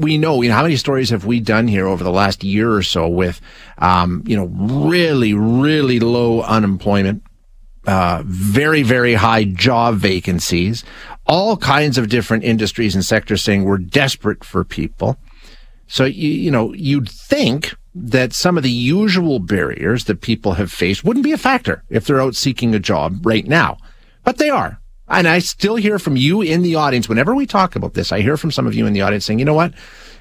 we 0.00 0.16
know, 0.16 0.40
you 0.40 0.48
know, 0.48 0.54
how 0.54 0.62
many 0.62 0.76
stories 0.76 1.10
have 1.10 1.26
we 1.26 1.40
done 1.40 1.68
here 1.68 1.86
over 1.86 2.02
the 2.02 2.10
last 2.10 2.42
year 2.42 2.72
or 2.72 2.82
so 2.82 3.06
with, 3.06 3.40
um, 3.78 4.24
you 4.26 4.34
know, 4.34 4.46
really, 4.46 5.34
really 5.34 6.00
low 6.00 6.40
unemployment, 6.40 7.22
uh, 7.86 8.22
very, 8.24 8.82
very 8.82 9.14
high 9.14 9.44
job 9.44 9.96
vacancies, 9.96 10.84
all 11.26 11.56
kinds 11.56 11.98
of 11.98 12.08
different 12.08 12.44
industries 12.44 12.94
and 12.94 13.04
sectors 13.04 13.44
saying 13.44 13.64
we're 13.64 13.78
desperate 13.78 14.42
for 14.42 14.64
people. 14.64 15.18
So, 15.86 16.06
you, 16.06 16.30
you 16.30 16.50
know, 16.50 16.72
you'd 16.72 17.08
think 17.08 17.74
that 17.94 18.32
some 18.32 18.56
of 18.56 18.62
the 18.62 18.70
usual 18.70 19.38
barriers 19.38 20.04
that 20.04 20.22
people 20.22 20.54
have 20.54 20.72
faced 20.72 21.04
wouldn't 21.04 21.24
be 21.24 21.32
a 21.32 21.38
factor 21.38 21.84
if 21.90 22.06
they're 22.06 22.20
out 22.20 22.36
seeking 22.36 22.74
a 22.74 22.78
job 22.78 23.26
right 23.26 23.46
now, 23.46 23.76
but 24.24 24.38
they 24.38 24.48
are. 24.48 24.79
And 25.10 25.28
I 25.28 25.40
still 25.40 25.76
hear 25.76 25.98
from 25.98 26.16
you 26.16 26.40
in 26.40 26.62
the 26.62 26.76
audience 26.76 27.08
whenever 27.08 27.34
we 27.34 27.46
talk 27.46 27.76
about 27.76 27.94
this. 27.94 28.12
I 28.12 28.20
hear 28.20 28.36
from 28.36 28.50
some 28.52 28.66
of 28.66 28.74
you 28.74 28.86
in 28.86 28.92
the 28.92 29.02
audience 29.02 29.26
saying, 29.26 29.38
you 29.38 29.44
know 29.44 29.54
what? 29.54 29.74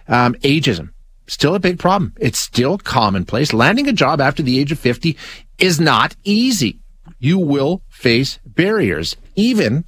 Um, 0.07 0.33
ageism 0.35 0.89
still 1.27 1.53
a 1.53 1.59
big 1.59 1.77
problem. 1.77 2.11
It's 2.19 2.39
still 2.39 2.79
commonplace. 2.79 3.53
Landing 3.53 3.87
a 3.87 3.93
job 3.93 4.19
after 4.19 4.41
the 4.41 4.59
age 4.59 4.71
of 4.71 4.79
50 4.79 5.15
is 5.59 5.79
not 5.79 6.15
easy 6.23 6.79
you 7.19 7.37
will 7.37 7.83
face 7.89 8.39
barriers, 8.45 9.15
even 9.35 9.85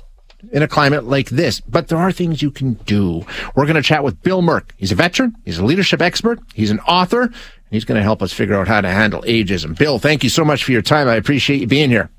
in 0.52 0.62
a 0.62 0.68
climate 0.68 1.06
like 1.06 1.30
this. 1.30 1.62
But 1.62 1.88
there 1.88 1.98
are 1.98 2.12
things 2.12 2.42
you 2.42 2.52
can 2.52 2.74
do. 2.74 3.26
We're 3.56 3.66
going 3.66 3.76
to 3.76 3.82
chat 3.82 4.04
with 4.04 4.22
Bill 4.22 4.42
Merck. 4.42 4.72
He's 4.78 4.92
a 4.92 4.96
veteran. 4.96 5.36
He's 5.46 5.58
a 5.58 5.66
leadership 5.66 6.02
expert. 6.02 6.40
He's 6.54 6.72
an 6.72 6.80
author. 6.82 7.24
And 7.24 7.34
he's 7.72 7.86
going 7.86 7.98
to 7.98 8.04
help 8.04 8.22
us 8.22 8.34
figure 8.34 8.56
out 8.56 8.68
how 8.68 8.82
to 8.82 8.90
handle 8.90 9.22
ageism. 9.24 9.78
Bill, 9.78 9.98
thank 9.98 10.24
you 10.24 10.30
so 10.30 10.44
much 10.44 10.64
for 10.64 10.72
your 10.72 10.82
time. 10.82 11.08
I 11.08 11.16
appreciate 11.16 11.62
you 11.62 11.68
being 11.68 11.90
here. 11.90 12.10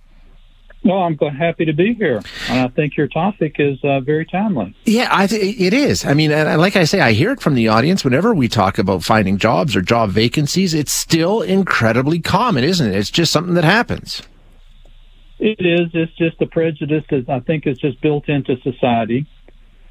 Well, 0.84 0.98
I'm 0.98 1.16
happy 1.16 1.64
to 1.64 1.72
be 1.72 1.94
here, 1.94 2.20
and 2.48 2.58
I 2.58 2.66
think 2.68 2.96
your 2.96 3.06
topic 3.06 3.56
is 3.60 3.78
uh, 3.84 4.00
very 4.00 4.26
timely. 4.26 4.74
Yeah, 4.84 5.08
I 5.12 5.28
th- 5.28 5.60
it 5.60 5.72
is. 5.72 6.04
I 6.04 6.12
mean, 6.14 6.32
like 6.32 6.74
I 6.74 6.84
say, 6.84 7.00
I 7.00 7.12
hear 7.12 7.30
it 7.30 7.40
from 7.40 7.54
the 7.54 7.68
audience 7.68 8.04
whenever 8.04 8.34
we 8.34 8.48
talk 8.48 8.78
about 8.78 9.04
finding 9.04 9.38
jobs 9.38 9.76
or 9.76 9.80
job 9.80 10.10
vacancies. 10.10 10.74
It's 10.74 10.90
still 10.90 11.40
incredibly 11.40 12.18
common, 12.18 12.64
isn't 12.64 12.84
it? 12.86 12.96
It's 12.96 13.10
just 13.10 13.30
something 13.30 13.54
that 13.54 13.64
happens. 13.64 14.22
It 15.38 15.58
is. 15.60 15.90
It's 15.92 16.16
just 16.16 16.40
a 16.40 16.46
prejudice 16.46 17.04
that 17.10 17.28
I 17.28 17.38
think 17.40 17.66
is 17.66 17.78
just 17.78 18.00
built 18.00 18.28
into 18.28 18.56
society. 18.62 19.26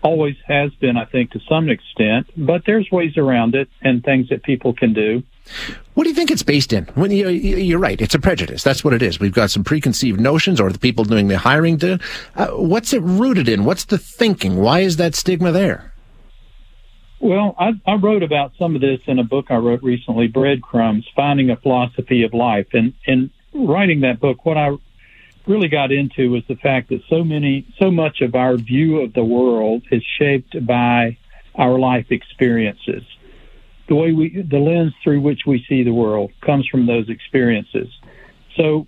Always 0.03 0.35
has 0.47 0.73
been, 0.75 0.97
I 0.97 1.05
think, 1.05 1.31
to 1.31 1.39
some 1.47 1.69
extent. 1.69 2.27
But 2.35 2.63
there's 2.65 2.89
ways 2.91 3.17
around 3.17 3.55
it 3.55 3.69
and 3.81 4.03
things 4.03 4.29
that 4.29 4.43
people 4.43 4.73
can 4.73 4.93
do. 4.93 5.23
What 5.93 6.03
do 6.03 6.09
you 6.09 6.15
think 6.15 6.31
it's 6.31 6.43
based 6.43 6.73
in? 6.73 6.85
When 6.95 7.11
you, 7.11 7.29
you're 7.29 7.79
right, 7.79 7.99
it's 7.99 8.15
a 8.15 8.19
prejudice. 8.19 8.63
That's 8.63 8.83
what 8.83 8.93
it 8.93 9.01
is. 9.01 9.19
We've 9.19 9.33
got 9.33 9.51
some 9.51 9.63
preconceived 9.63 10.19
notions, 10.19 10.59
or 10.59 10.71
the 10.71 10.79
people 10.79 11.03
doing 11.03 11.27
the 11.27 11.37
hiring 11.37 11.77
do. 11.77 11.97
Uh, 12.35 12.47
what's 12.47 12.93
it 12.93 13.01
rooted 13.01 13.49
in? 13.49 13.65
What's 13.65 13.85
the 13.85 13.97
thinking? 13.97 14.57
Why 14.57 14.79
is 14.79 14.97
that 14.97 15.15
stigma 15.15 15.51
there? 15.51 15.93
Well, 17.19 17.55
I, 17.59 17.73
I 17.85 17.95
wrote 17.95 18.23
about 18.23 18.53
some 18.57 18.73
of 18.73 18.81
this 18.81 18.99
in 19.05 19.19
a 19.19 19.23
book 19.23 19.47
I 19.49 19.55
wrote 19.55 19.83
recently, 19.83 20.27
Breadcrumbs: 20.27 21.07
Finding 21.15 21.51
a 21.51 21.55
Philosophy 21.55 22.23
of 22.23 22.33
Life. 22.33 22.67
And 22.73 22.93
in 23.05 23.29
writing 23.53 24.01
that 24.01 24.19
book, 24.19 24.45
what 24.45 24.57
I 24.57 24.71
really 25.47 25.67
got 25.67 25.91
into 25.91 26.31
was 26.31 26.43
the 26.47 26.55
fact 26.55 26.89
that 26.89 27.01
so 27.09 27.23
many, 27.23 27.65
so 27.79 27.91
much 27.91 28.21
of 28.21 28.35
our 28.35 28.57
view 28.57 29.01
of 29.01 29.13
the 29.13 29.23
world 29.23 29.83
is 29.91 30.03
shaped 30.17 30.65
by 30.65 31.17
our 31.55 31.77
life 31.77 32.11
experiences. 32.11 33.03
The 33.87 33.95
way 33.95 34.11
we, 34.11 34.41
the 34.41 34.59
lens 34.59 34.93
through 35.03 35.21
which 35.21 35.41
we 35.45 35.65
see 35.67 35.83
the 35.83 35.93
world 35.93 36.31
comes 36.41 36.67
from 36.67 36.85
those 36.85 37.09
experiences. 37.09 37.89
So 38.55 38.87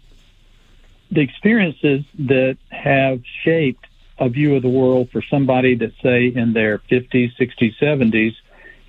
the 1.12 1.22
experiences 1.22 2.06
that 2.20 2.58
have 2.70 3.22
shaped 3.44 3.86
a 4.18 4.30
view 4.30 4.56
of 4.56 4.62
the 4.62 4.70
world 4.70 5.10
for 5.12 5.22
somebody 5.22 5.76
that 5.76 5.92
say 6.02 6.28
in 6.28 6.54
their 6.54 6.78
50s, 6.78 7.36
60s, 7.38 7.74
70s 7.82 8.36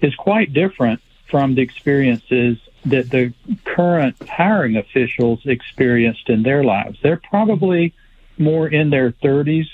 is 0.01 0.15
quite 0.15 0.53
different 0.53 1.01
from 1.31 1.55
the 1.55 1.63
experiences 1.63 2.59
that 2.87 3.11
the 3.11 3.33
current 3.65 4.17
hiring 4.29 4.77
officials 4.77 5.41
experienced 5.45 6.29
in 6.29 6.43
their 6.43 6.63
lives. 6.63 6.99
They're 7.03 7.21
probably 7.31 7.95
more 8.39 8.69
in 8.69 8.91
their 8.91 9.13
30s, 9.13 9.67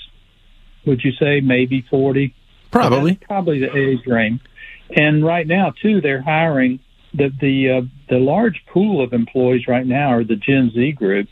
would 0.86 1.02
you 1.02 1.12
say, 1.12 1.40
maybe 1.40 1.84
40? 1.90 2.34
Probably. 2.70 3.16
probably 3.16 3.60
the 3.60 3.76
age 3.76 4.06
range. 4.06 4.40
And 4.90 5.24
right 5.24 5.46
now, 5.46 5.72
too, 5.82 6.00
they're 6.00 6.22
hiring 6.22 6.80
the 7.14 7.30
the 7.40 7.70
uh, 7.70 7.82
the 8.08 8.18
large 8.18 8.64
pool 8.66 9.02
of 9.02 9.12
employees 9.12 9.66
right 9.66 9.86
now 9.86 10.12
are 10.12 10.24
the 10.24 10.36
Gen 10.36 10.70
Z 10.74 10.92
group, 10.92 11.28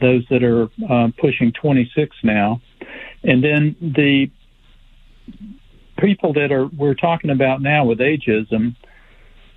those 0.00 0.24
that 0.30 0.42
are 0.42 0.68
um, 0.92 1.12
pushing 1.12 1.52
26 1.52 2.16
now, 2.22 2.60
and 3.22 3.42
then 3.42 3.76
the 3.80 4.30
people 5.98 6.32
that 6.32 6.50
are 6.50 6.66
we're 6.66 6.94
talking 6.94 7.30
about 7.30 7.62
now 7.62 7.84
with 7.84 7.98
ageism 7.98 8.74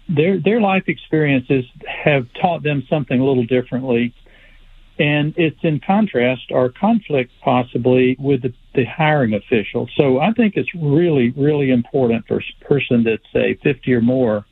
their 0.07 0.39
their 0.39 0.61
life 0.61 0.83
experiences 0.87 1.65
have 2.03 2.27
taught 2.39 2.63
them 2.63 2.83
something 2.89 3.19
a 3.19 3.25
little 3.25 3.45
differently, 3.45 4.13
and 4.99 5.33
it's 5.37 5.59
in 5.63 5.79
contrast 5.85 6.51
or 6.51 6.69
conflict 6.69 7.31
possibly 7.43 8.15
with 8.19 8.43
the, 8.43 8.53
the 8.75 8.85
hiring 8.85 9.33
official. 9.33 9.89
So 9.97 10.19
I 10.19 10.31
think 10.33 10.55
it's 10.55 10.69
really 10.75 11.31
really 11.31 11.71
important 11.71 12.27
for 12.27 12.39
a 12.39 12.65
person 12.65 13.03
that's 13.03 13.23
say 13.33 13.57
50 13.63 13.93
or 13.93 14.01
more, 14.01 14.45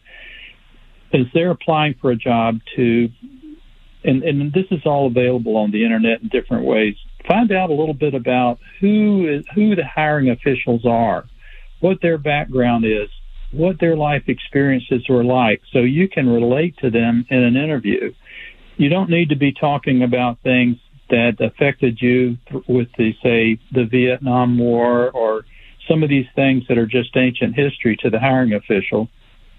as 1.13 1.25
they're 1.33 1.51
applying 1.51 1.95
for 2.01 2.11
a 2.11 2.15
job 2.15 2.59
to, 2.75 3.09
and 4.03 4.23
and 4.23 4.51
this 4.51 4.65
is 4.71 4.81
all 4.85 5.07
available 5.07 5.55
on 5.55 5.71
the 5.71 5.83
internet 5.83 6.21
in 6.21 6.29
different 6.29 6.65
ways. 6.65 6.95
Find 7.27 7.51
out 7.51 7.69
a 7.69 7.73
little 7.73 7.93
bit 7.93 8.15
about 8.15 8.57
who 8.81 9.29
is 9.29 9.45
who 9.53 9.75
the 9.75 9.85
hiring 9.85 10.31
officials 10.31 10.83
are, 10.83 11.25
what 11.79 11.99
their 12.01 12.17
background 12.17 12.85
is 12.85 13.09
what 13.53 13.79
their 13.79 13.95
life 13.95 14.23
experiences 14.27 15.07
were 15.07 15.23
like 15.23 15.61
so 15.71 15.79
you 15.79 16.09
can 16.09 16.27
relate 16.27 16.75
to 16.77 16.89
them 16.89 17.25
in 17.29 17.43
an 17.43 17.55
interview. 17.55 18.13
You 18.77 18.89
don't 18.89 19.09
need 19.09 19.29
to 19.29 19.35
be 19.35 19.53
talking 19.53 20.01
about 20.03 20.39
things 20.43 20.77
that 21.09 21.37
affected 21.39 21.99
you 22.01 22.37
with 22.67 22.87
the, 22.97 23.13
say, 23.21 23.59
the 23.71 23.85
Vietnam 23.85 24.57
War 24.57 25.11
or 25.11 25.45
some 25.87 26.01
of 26.01 26.09
these 26.09 26.25
things 26.35 26.63
that 26.67 26.77
are 26.77 26.87
just 26.87 27.15
ancient 27.15 27.55
history 27.55 27.95
to 28.01 28.09
the 28.09 28.19
hiring 28.19 28.53
official, 28.53 29.09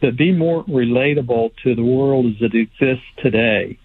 but 0.01 0.17
be 0.17 0.33
more 0.33 0.65
relatable 0.65 1.53
to 1.63 1.75
the 1.75 1.85
world 1.85 2.27
as 2.27 2.33
it 2.41 2.55
exists 2.55 3.07
today. 3.23 3.79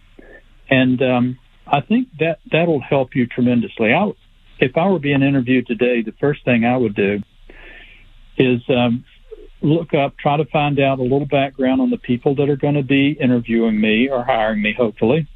And 0.70 1.02
um, 1.02 1.40
I 1.68 1.81
think 1.81 2.08
that 2.20 2.40
that'll 2.52 2.81
help 2.81 3.16
you 3.16 3.28
tremendously. 3.28 3.94
I, 3.94 4.12
if 4.59 4.78
I 4.78 4.88
were 4.88 5.00
being 5.00 5.22
interviewed 5.22 5.68
today, 5.68 6.02
the 6.02 6.14
first 6.20 6.44
thing 6.46 6.66
I 6.66 6.78
would 6.78 6.96
do 6.96 7.20
is 8.38 8.62
um, 8.70 9.06
look 9.62 9.94
up, 9.94 10.18
try 10.18 10.38
to 10.38 10.46
find 10.46 10.80
out 10.80 11.00
a 11.00 11.03
little 11.03 11.25
background 11.25 11.81
on 11.81 11.90
the 11.90 11.97
people 11.97 12.36
that 12.36 12.50
are 12.50 12.56
going 12.56 12.75
to 12.75 12.84
be 12.84 13.12
interviewing 13.20 13.80
me 13.80 14.09
or 14.09 14.24
hiring 14.24 14.62
me, 14.62 14.74
hopefully. 14.78 15.28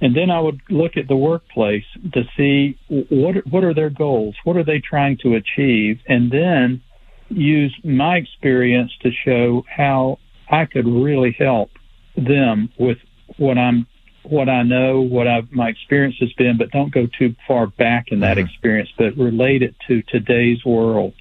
And 0.00 0.16
then 0.16 0.30
I 0.30 0.40
would 0.40 0.60
look 0.70 0.96
at 0.96 1.08
the 1.08 1.16
workplace 1.16 1.84
to 2.14 2.22
see 2.36 2.78
what 2.88 3.46
what 3.46 3.64
are 3.64 3.74
their 3.74 3.90
goals, 3.90 4.34
what 4.44 4.56
are 4.56 4.64
they 4.64 4.80
trying 4.80 5.18
to 5.18 5.34
achieve, 5.34 6.00
and 6.08 6.30
then 6.30 6.82
use 7.28 7.74
my 7.84 8.16
experience 8.16 8.92
to 9.02 9.10
show 9.12 9.64
how 9.68 10.18
I 10.48 10.64
could 10.64 10.86
really 10.86 11.36
help 11.38 11.70
them 12.16 12.70
with 12.78 12.98
what 13.36 13.58
I'm 13.58 13.86
what 14.22 14.48
I 14.48 14.62
know, 14.62 15.00
what 15.00 15.26
I've, 15.26 15.50
my 15.50 15.68
experience 15.68 16.16
has 16.20 16.32
been, 16.34 16.58
but 16.58 16.70
don't 16.70 16.92
go 16.92 17.08
too 17.18 17.34
far 17.48 17.66
back 17.66 18.08
in 18.08 18.20
that 18.20 18.36
mm-hmm. 18.36 18.46
experience, 18.46 18.90
but 18.96 19.16
relate 19.16 19.62
it 19.62 19.74
to 19.88 20.02
today's 20.02 20.64
world 20.64 21.14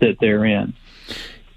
that 0.00 0.16
they're 0.20 0.44
in. 0.44 0.74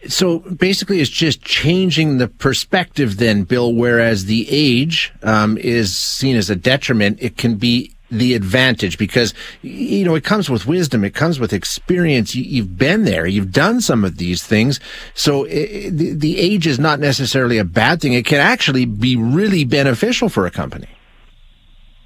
So 0.08 0.40
basically, 0.40 1.00
it's 1.00 1.10
just 1.10 1.42
changing 1.42 2.18
the 2.18 2.28
perspective, 2.28 3.18
then, 3.18 3.44
Bill. 3.44 3.74
Whereas 3.74 4.26
the 4.26 4.48
age 4.50 5.14
um, 5.24 5.58
is 5.58 5.96
seen 5.96 6.36
as 6.36 6.50
a 6.50 6.56
detriment, 6.56 7.20
it 7.22 7.38
can 7.38 7.56
be 7.56 7.94
the 8.12 8.36
advantage 8.36 8.98
because 8.98 9.34
you 9.62 10.06
know 10.06 10.16
it 10.16 10.24
comes 10.24 10.50
with 10.50 10.68
wisdom, 10.68 11.04
it 11.04 11.16
comes 11.16 11.40
with 11.40 11.52
experience. 11.52 12.36
You, 12.36 12.64
have 12.64 12.78
been 12.78 13.04
there, 13.06 13.26
you've 13.26 13.52
done 13.52 13.82
some 13.82 14.04
of 14.04 14.18
these 14.18 14.44
things, 14.44 14.80
so 15.14 15.46
it, 15.46 15.92
the, 15.92 16.14
the 16.14 16.40
age 16.40 16.68
is 16.68 16.80
not 16.80 17.00
necessarily 17.00 17.58
a 17.58 17.66
bad 17.66 18.02
thing. 18.02 18.14
It 18.14 18.26
can 18.26 18.40
actually 18.40 18.86
be 18.86 19.16
really 19.16 19.66
beneficial 19.66 20.30
for 20.30 20.46
a 20.46 20.52
company. 20.52 20.90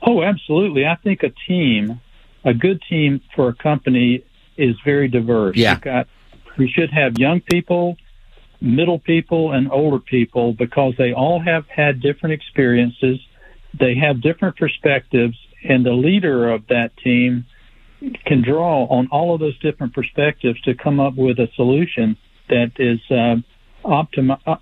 Oh, 0.01 0.23
absolutely. 0.23 0.85
I 0.85 0.95
think 0.95 1.23
a 1.23 1.31
team, 1.47 1.99
a 2.45 2.53
good 2.53 2.81
team 2.89 3.19
for 3.35 3.49
a 3.49 3.53
company, 3.53 4.23
is 4.55 4.75
very 4.85 5.07
diverse. 5.07 5.57
Yeah. 5.57 5.73
You've 5.73 5.81
got 5.81 6.07
we 6.57 6.69
should 6.69 6.91
have 6.91 7.17
young 7.17 7.41
people, 7.41 7.97
middle 8.61 8.99
people, 8.99 9.51
and 9.51 9.71
older 9.71 9.99
people 9.99 10.53
because 10.53 10.93
they 10.97 11.13
all 11.13 11.39
have 11.39 11.65
had 11.67 12.01
different 12.01 12.33
experiences. 12.33 13.19
They 13.79 13.95
have 13.95 14.21
different 14.21 14.57
perspectives, 14.57 15.37
and 15.63 15.85
the 15.85 15.93
leader 15.93 16.51
of 16.51 16.67
that 16.67 16.95
team 16.97 17.45
can 18.25 18.41
draw 18.43 18.85
on 18.85 19.07
all 19.11 19.33
of 19.33 19.39
those 19.39 19.57
different 19.59 19.93
perspectives 19.93 20.61
to 20.61 20.75
come 20.75 20.99
up 20.99 21.15
with 21.15 21.39
a 21.39 21.49
solution 21.55 22.15
that 22.49 22.71
is 22.77 22.99
uh, 23.09 23.37
uh, 23.85 24.03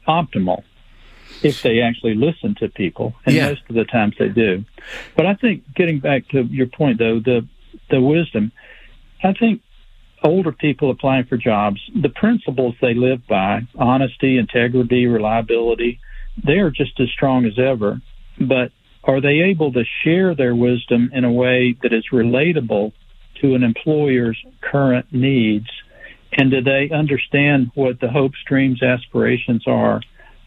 optimal 0.08 0.64
if 1.44 1.62
they 1.62 1.82
actually 1.82 2.16
listen 2.16 2.56
to 2.60 2.70
people, 2.70 3.14
and 3.26 3.36
yeah. 3.36 3.50
most 3.50 3.64
of 3.70 3.76
the 3.76 3.86
times 3.86 4.16
they 4.18 4.30
do. 4.30 4.64
But 5.16 5.26
I 5.26 5.34
think 5.36 5.64
getting 5.76 6.00
back 6.00 6.28
to 6.30 6.44
your 6.44 6.68
point, 6.68 7.00
though, 7.00 7.20
the 7.20 7.48
the 7.90 8.02
wisdom, 8.02 8.52
I 9.24 9.34
think 9.34 9.62
older 10.26 10.52
people 10.52 10.92
applying 10.92 11.26
for 11.26 11.38
jobs, 11.38 11.80
the 12.02 12.10
principles 12.10 12.76
they 12.82 12.94
live 12.94 13.26
by, 13.28 13.62
honesty, 13.78 14.38
integrity, 14.38 15.06
reliability, 15.06 16.00
they 16.44 16.60
are 16.60 16.72
just 16.72 17.00
as 17.00 17.10
strong 17.12 17.46
as 17.46 17.58
ever. 17.58 18.02
But 18.40 18.72
are 19.04 19.22
they 19.22 19.42
able 19.42 19.72
to 19.74 19.84
share 20.04 20.36
their 20.36 20.56
wisdom 20.56 21.12
in 21.14 21.24
a 21.24 21.32
way 21.32 21.78
that 21.84 21.94
is 21.94 22.06
relatable 22.12 22.92
to 23.42 23.56
an 23.56 23.64
employer's 23.64 24.38
current 24.62 25.06
needs? 25.12 25.70
And 26.34 26.52
do 26.52 26.62
they 26.62 26.90
understand 26.90 27.72
what 27.76 28.00
the 28.00 28.10
hopes, 28.10 28.38
dreams, 28.46 28.84
aspirations 28.84 29.66
are 29.68 30.02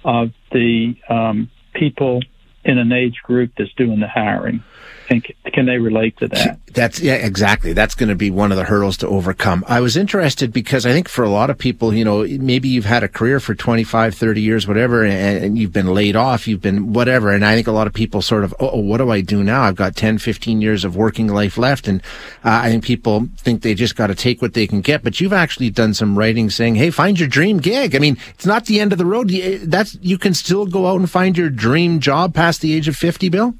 of 0.05 0.31
the 0.53 0.95
um, 1.09 1.51
people 1.75 2.21
in 2.65 2.79
an 2.79 2.93
age 2.93 3.21
group 3.23 3.53
that's 3.57 3.73
doing 3.75 4.01
the 4.01 4.09
hiring? 4.09 4.63
And 5.11 5.27
can 5.53 5.67
they 5.67 5.79
relate 5.79 6.17
to 6.19 6.29
that? 6.29 6.59
That's 6.75 7.01
yeah, 7.01 7.15
exactly. 7.15 7.73
That's 7.73 7.95
going 7.95 8.11
to 8.11 8.15
be 8.15 8.31
one 8.31 8.53
of 8.53 8.59
the 8.59 8.65
hurdles 8.65 8.99
to 8.99 9.09
overcome. 9.09 9.65
I 9.67 9.81
was 9.81 9.97
interested 9.97 10.53
because 10.53 10.85
I 10.85 10.93
think 10.93 11.09
for 11.09 11.25
a 11.25 11.31
lot 11.31 11.49
of 11.49 11.57
people, 11.57 11.95
you 11.95 12.05
know, 12.05 12.25
maybe 12.25 12.69
you've 12.69 12.85
had 12.85 13.03
a 13.03 13.09
career 13.09 13.41
for 13.41 13.55
25, 13.55 14.15
30 14.15 14.41
years, 14.41 14.69
whatever, 14.69 15.05
and, 15.05 15.45
and 15.45 15.59
you've 15.59 15.73
been 15.73 15.95
laid 15.95 16.15
off, 16.15 16.47
you've 16.47 16.61
been 16.61 16.93
whatever. 16.93 17.33
And 17.33 17.45
I 17.45 17.55
think 17.55 17.67
a 17.67 17.73
lot 17.73 17.87
of 17.87 17.95
people 17.95 18.21
sort 18.21 18.45
of, 18.45 18.55
oh, 18.61 18.81
what 18.81 18.99
do 18.99 19.11
I 19.11 19.23
do 19.23 19.43
now? 19.43 19.63
I've 19.63 19.77
got 19.77 19.97
10, 19.97 20.19
15 20.19 20.61
years 20.61 20.85
of 20.85 20.95
working 20.95 21.29
life 21.29 21.57
left. 21.57 21.89
And 21.89 22.03
uh, 22.45 22.61
I 22.63 22.71
think 22.71 22.85
people 22.85 23.29
think 23.39 23.63
they 23.63 23.75
just 23.75 23.97
got 23.97 24.09
to 24.09 24.15
take 24.15 24.43
what 24.43 24.53
they 24.53 24.67
can 24.67 24.83
get. 24.83 25.03
But 25.03 25.21
you've 25.21 25.33
actually 25.33 25.71
done 25.71 25.95
some 25.95 26.19
writing 26.19 26.51
saying, 26.51 26.75
hey, 26.75 26.91
find 26.91 27.19
your 27.19 27.29
dream 27.29 27.59
gig. 27.59 27.97
I 27.97 27.99
mean, 27.99 28.19
it's 28.35 28.47
not 28.47 28.67
the 28.67 28.79
end 28.79 28.93
of 28.93 28.99
the 28.99 29.07
road. 29.07 29.31
That's, 29.63 29.97
you 30.03 30.19
can 30.19 30.35
still 30.35 30.67
go 30.67 30.87
out 30.87 31.01
and 31.01 31.11
find 31.11 31.37
your 31.39 31.51
dream 31.51 31.99
job 31.99 32.35
past 32.35 32.61
the 32.61 32.75
age 32.75 32.89
of 32.89 32.97
50, 32.97 33.31
Bill? 33.31 33.55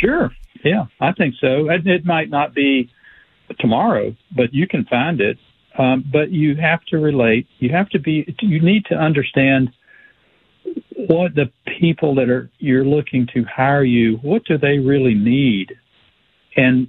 Sure. 0.00 0.30
Yeah, 0.64 0.86
I 1.00 1.12
think 1.12 1.34
so. 1.40 1.68
It 1.70 2.04
might 2.04 2.30
not 2.30 2.54
be 2.54 2.90
tomorrow, 3.60 4.16
but 4.34 4.54
you 4.54 4.66
can 4.66 4.84
find 4.86 5.20
it. 5.20 5.38
Um, 5.76 6.04
but 6.10 6.30
you 6.30 6.54
have 6.56 6.84
to 6.86 6.98
relate. 6.98 7.48
You 7.58 7.70
have 7.70 7.88
to 7.90 7.98
be. 7.98 8.32
You 8.40 8.60
need 8.60 8.84
to 8.86 8.94
understand 8.94 9.72
what 10.96 11.34
the 11.34 11.50
people 11.80 12.14
that 12.14 12.30
are 12.30 12.48
you're 12.58 12.84
looking 12.84 13.26
to 13.34 13.44
hire 13.44 13.84
you. 13.84 14.16
What 14.18 14.44
do 14.44 14.56
they 14.56 14.78
really 14.78 15.14
need? 15.14 15.72
And 16.56 16.86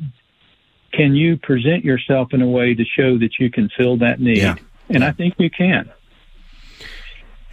can 0.94 1.16
you 1.16 1.38
present 1.38 1.84
yourself 1.84 2.30
in 2.32 2.42
a 2.42 2.48
way 2.48 2.76
to 2.76 2.84
show 2.86 3.18
that 3.18 3.40
you 3.40 3.50
can 3.50 3.70
fill 3.76 3.98
that 3.98 4.20
need? 4.20 4.38
Yeah. 4.38 4.56
And 4.90 5.04
I 5.04 5.12
think 5.12 5.34
you 5.40 5.50
can. 5.50 5.92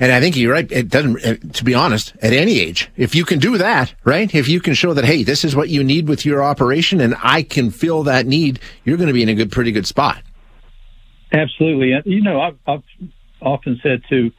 And 0.03 0.11
I 0.11 0.19
think 0.19 0.37
you're 0.37 0.53
right. 0.53 0.71
It 0.73 0.89
doesn't, 0.89 1.25
uh, 1.25 1.37
to 1.53 1.63
be 1.63 1.75
honest, 1.75 2.13
at 2.23 2.33
any 2.33 2.59
age, 2.59 2.91
if 2.97 3.15
you 3.15 3.25
can 3.25 3.39
do 3.39 3.57
that, 3.59 3.95
right? 4.03 4.35
If 4.35 4.49
you 4.49 4.59
can 4.59 4.75
show 4.75 4.95
that, 4.95 5.05
hey, 5.05 5.23
this 5.23 5.45
is 5.45 5.55
what 5.55 5.69
you 5.69 5.85
need 5.85 6.09
with 6.09 6.27
your 6.27 6.43
operation 6.43 7.01
and 7.01 7.15
I 7.23 7.45
can 7.45 7.71
fill 7.71 8.03
that 8.03 8.27
need, 8.27 8.59
you're 8.83 8.97
going 8.97 9.07
to 9.07 9.13
be 9.13 9.23
in 9.23 9.29
a 9.29 9.35
good, 9.35 9.53
pretty 9.53 9.71
good 9.71 9.87
spot. 9.87 10.21
Absolutely. 11.33 11.93
You 12.05 12.21
know, 12.21 12.41
I've, 12.41 12.59
I've 12.67 12.83
often 13.41 13.79
said 13.81 14.03
too, 14.09 14.33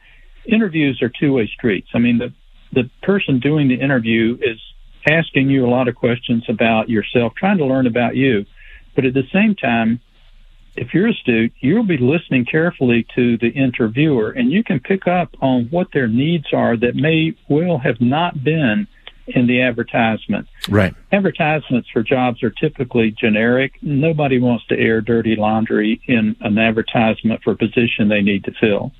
interviews 0.44 1.00
are 1.00 1.10
two 1.18 1.32
way 1.32 1.50
streets. 1.56 1.88
I 1.94 1.98
mean, 1.98 2.18
the, 2.18 2.34
the 2.74 2.90
person 3.02 3.40
doing 3.40 3.68
the 3.68 3.80
interview 3.80 4.36
is 4.42 4.60
asking 5.08 5.48
you 5.48 5.64
a 5.64 5.70
lot 5.70 5.88
of 5.88 5.94
questions 5.94 6.44
about 6.46 6.90
yourself, 6.90 7.32
trying 7.38 7.56
to 7.56 7.64
learn 7.64 7.86
about 7.86 8.16
you. 8.16 8.44
But 8.94 9.06
at 9.06 9.14
the 9.14 9.24
same 9.32 9.54
time, 9.54 10.02
if 10.76 10.92
you're 10.92 11.08
astute, 11.08 11.52
you'll 11.60 11.86
be 11.86 11.98
listening 11.98 12.44
carefully 12.44 13.06
to 13.14 13.38
the 13.38 13.48
interviewer 13.48 14.30
and 14.30 14.50
you 14.50 14.64
can 14.64 14.80
pick 14.80 15.06
up 15.06 15.34
on 15.40 15.66
what 15.70 15.88
their 15.92 16.08
needs 16.08 16.46
are 16.52 16.76
that 16.76 16.96
may 16.96 17.34
well 17.48 17.78
have 17.78 18.00
not 18.00 18.42
been 18.42 18.86
in 19.26 19.46
the 19.46 19.62
advertisement. 19.62 20.46
Right. 20.68 20.94
Advertisements 21.12 21.88
for 21.90 22.02
jobs 22.02 22.42
are 22.42 22.50
typically 22.50 23.10
generic. 23.10 23.72
Nobody 23.80 24.38
wants 24.38 24.66
to 24.66 24.78
air 24.78 25.00
dirty 25.00 25.36
laundry 25.36 26.00
in 26.06 26.36
an 26.40 26.58
advertisement 26.58 27.42
for 27.42 27.52
a 27.52 27.56
position 27.56 28.08
they 28.08 28.20
need 28.20 28.44
to 28.44 28.52
fill. 28.60 28.92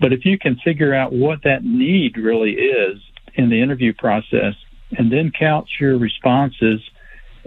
But 0.00 0.12
if 0.12 0.24
you 0.24 0.38
can 0.38 0.56
figure 0.64 0.94
out 0.94 1.12
what 1.12 1.42
that 1.42 1.64
need 1.64 2.16
really 2.16 2.52
is 2.52 2.98
in 3.34 3.50
the 3.50 3.60
interview 3.60 3.92
process 3.92 4.54
and 4.96 5.12
then 5.12 5.32
couch 5.38 5.68
your 5.80 5.98
responses 5.98 6.80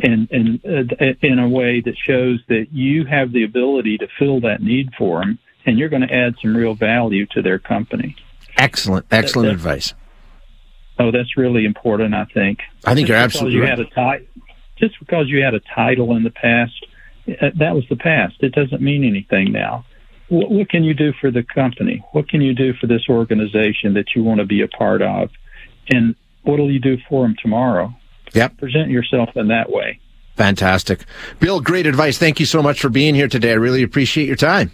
in 0.04 0.28
in 0.32 0.62
uh, 0.66 1.06
in 1.22 1.40
a 1.40 1.48
way 1.48 1.82
that 1.82 1.96
shows 1.98 2.40
that 2.48 2.68
you 2.72 3.06
have 3.06 3.32
the 3.32 3.44
ability 3.44 3.98
to 4.00 4.08
fill 4.18 4.42
that 4.42 4.62
need 4.62 4.90
for 4.98 5.22
them, 5.22 5.40
and 5.66 5.78
you're 5.78 5.90
going 5.90 6.08
to 6.08 6.14
add 6.14 6.36
some 6.42 6.56
real 6.56 6.76
value 6.76 7.26
to 7.28 7.42
their 7.42 7.60
company. 7.60 8.16
Excellent, 8.58 9.06
excellent 9.12 9.48
that, 9.48 9.54
advice. 9.54 9.94
Oh, 11.00 11.12
that's 11.12 11.38
really 11.38 11.66
important. 11.66 12.14
I 12.14 12.26
think. 12.26 12.60
I 12.86 12.94
think 12.94 13.08
just 13.08 13.10
you're 13.10 13.18
absolutely 13.18 13.56
you 13.56 13.64
right. 13.64 13.78
Had 13.78 13.80
a 13.80 14.20
just 14.78 15.00
because 15.00 15.30
you 15.30 15.44
had 15.44 15.54
a 15.54 15.62
title 15.76 16.16
in 16.16 16.24
the 16.24 16.32
past, 16.32 16.86
uh, 17.28 17.52
that 17.56 17.76
was 17.76 17.86
the 17.90 17.96
past. 17.96 18.36
It 18.40 18.54
doesn't 18.54 18.82
mean 18.82 19.04
anything 19.04 19.52
now. 19.52 19.86
What, 20.30 20.50
what 20.50 20.70
can 20.70 20.84
you 20.84 20.94
do 20.94 21.14
for 21.22 21.30
the 21.30 21.44
company? 21.44 22.04
What 22.12 22.28
can 22.28 22.42
you 22.42 22.54
do 22.54 22.74
for 22.74 22.88
this 22.88 23.04
organization 23.08 23.94
that 23.94 24.16
you 24.16 24.24
want 24.24 24.40
to 24.40 24.46
be 24.46 24.62
a 24.62 24.68
part 24.68 25.02
of? 25.02 25.30
And 25.90 26.16
what 26.44 26.58
will 26.58 26.72
you 26.72 26.80
do 26.80 26.98
for 27.08 27.24
them 27.24 27.36
tomorrow? 27.42 27.94
Yep. 28.34 28.58
Present 28.58 28.90
yourself 28.90 29.30
in 29.36 29.48
that 29.50 29.72
way. 29.72 30.00
Fantastic. 30.38 31.06
Bill, 31.40 31.60
great 31.60 31.86
advice. 31.86 32.18
Thank 32.18 32.40
you 32.40 32.46
so 32.46 32.64
much 32.64 32.80
for 32.80 32.90
being 32.90 33.16
here 33.16 33.28
today. 33.28 33.52
I 33.52 33.56
really 33.56 33.84
appreciate 33.84 34.28
your 34.28 34.38
time. 34.38 34.72